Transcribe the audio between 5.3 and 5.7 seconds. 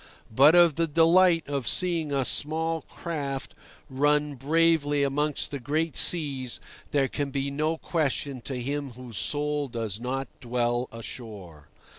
the